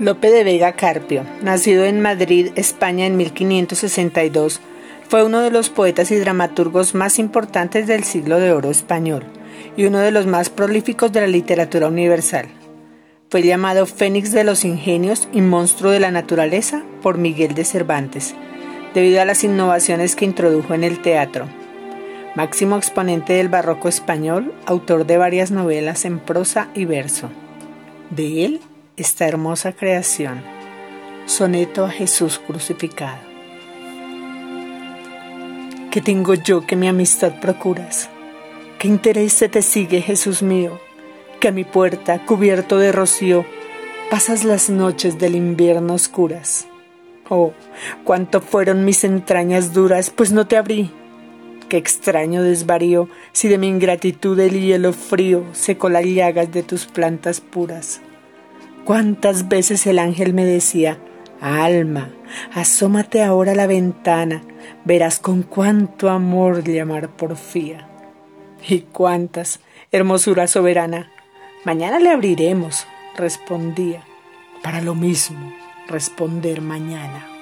Lope 0.00 0.30
de 0.30 0.44
Vega 0.44 0.72
Carpio, 0.72 1.26
nacido 1.42 1.84
en 1.84 2.00
Madrid, 2.00 2.52
España 2.56 3.04
en 3.04 3.18
1562, 3.18 4.58
fue 5.06 5.22
uno 5.22 5.42
de 5.42 5.50
los 5.50 5.68
poetas 5.68 6.10
y 6.10 6.16
dramaturgos 6.16 6.94
más 6.94 7.18
importantes 7.18 7.86
del 7.86 8.04
siglo 8.04 8.40
de 8.40 8.50
oro 8.50 8.70
español 8.70 9.26
y 9.76 9.84
uno 9.84 9.98
de 9.98 10.10
los 10.10 10.26
más 10.26 10.48
prolíficos 10.48 11.12
de 11.12 11.20
la 11.20 11.26
literatura 11.26 11.88
universal. 11.88 12.46
Fue 13.28 13.42
llamado 13.42 13.84
Fénix 13.84 14.32
de 14.32 14.42
los 14.42 14.64
Ingenios 14.64 15.28
y 15.34 15.42
Monstruo 15.42 15.90
de 15.92 16.00
la 16.00 16.10
Naturaleza 16.10 16.82
por 17.02 17.18
Miguel 17.18 17.54
de 17.54 17.66
Cervantes, 17.66 18.34
debido 18.94 19.20
a 19.20 19.26
las 19.26 19.44
innovaciones 19.44 20.16
que 20.16 20.24
introdujo 20.24 20.72
en 20.72 20.82
el 20.84 21.02
teatro. 21.02 21.46
Máximo 22.36 22.78
exponente 22.78 23.34
del 23.34 23.50
barroco 23.50 23.90
español, 23.90 24.54
autor 24.64 25.04
de 25.04 25.18
varias 25.18 25.50
novelas 25.50 26.06
en 26.06 26.20
prosa 26.20 26.68
y 26.74 26.86
verso. 26.86 27.28
De 28.08 28.46
él 28.46 28.60
esta 29.00 29.26
hermosa 29.26 29.72
creación. 29.72 30.42
Soneto 31.24 31.86
a 31.86 31.90
Jesús 31.90 32.38
crucificado. 32.38 33.18
¿Qué 35.90 36.02
tengo 36.02 36.34
yo 36.34 36.66
que 36.66 36.76
mi 36.76 36.86
amistad 36.86 37.40
procuras? 37.40 38.10
¿Qué 38.78 38.88
interés 38.88 39.32
se 39.32 39.48
te 39.48 39.62
sigue, 39.62 40.02
Jesús 40.02 40.42
mío? 40.42 40.78
Que 41.40 41.48
a 41.48 41.52
mi 41.52 41.64
puerta, 41.64 42.24
cubierto 42.26 42.78
de 42.78 42.92
rocío, 42.92 43.46
pasas 44.10 44.44
las 44.44 44.68
noches 44.68 45.18
del 45.18 45.34
invierno 45.34 45.94
oscuras. 45.94 46.66
Oh, 47.28 47.52
cuánto 48.04 48.42
fueron 48.42 48.84
mis 48.84 49.04
entrañas 49.04 49.72
duras, 49.72 50.10
pues 50.10 50.30
no 50.30 50.46
te 50.46 50.58
abrí. 50.58 50.90
Qué 51.70 51.78
extraño 51.78 52.42
desvarío 52.42 53.08
si 53.32 53.48
de 53.48 53.56
mi 53.56 53.68
ingratitud 53.68 54.38
el 54.38 54.60
hielo 54.60 54.92
frío 54.92 55.44
secó 55.52 55.88
las 55.88 56.04
llagas 56.04 56.52
de 56.52 56.62
tus 56.62 56.86
plantas 56.86 57.40
puras. 57.40 58.02
Cuántas 58.84 59.48
veces 59.48 59.86
el 59.86 59.98
ángel 59.98 60.34
me 60.34 60.44
decía, 60.44 60.98
Alma, 61.40 62.10
asómate 62.52 63.22
ahora 63.22 63.52
a 63.52 63.54
la 63.54 63.66
ventana, 63.66 64.42
verás 64.84 65.18
con 65.18 65.42
cuánto 65.42 66.10
amor 66.10 66.64
llamar 66.64 67.08
porfía. 67.08 67.88
Y 68.68 68.80
cuántas, 68.80 69.60
hermosura 69.90 70.46
soberana, 70.46 71.10
mañana 71.64 71.98
le 71.98 72.10
abriremos, 72.10 72.86
respondía, 73.16 74.04
para 74.62 74.82
lo 74.82 74.94
mismo 74.94 75.52
responder 75.90 76.60
mañana. 76.60 77.39